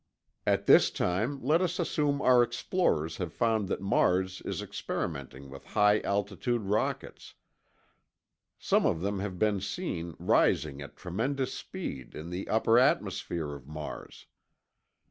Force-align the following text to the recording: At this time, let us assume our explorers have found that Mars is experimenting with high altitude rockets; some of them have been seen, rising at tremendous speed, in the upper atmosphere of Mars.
At 0.47 0.65
this 0.65 0.89
time, 0.89 1.39
let 1.43 1.61
us 1.61 1.77
assume 1.77 2.23
our 2.23 2.41
explorers 2.41 3.17
have 3.17 3.31
found 3.31 3.67
that 3.67 3.81
Mars 3.81 4.41
is 4.45 4.59
experimenting 4.59 5.47
with 5.51 5.63
high 5.77 5.99
altitude 5.99 6.63
rockets; 6.63 7.35
some 8.57 8.87
of 8.87 9.01
them 9.01 9.19
have 9.19 9.37
been 9.37 9.61
seen, 9.61 10.15
rising 10.17 10.81
at 10.81 10.97
tremendous 10.97 11.53
speed, 11.53 12.15
in 12.15 12.31
the 12.31 12.47
upper 12.47 12.79
atmosphere 12.79 13.53
of 13.53 13.67
Mars. 13.67 14.25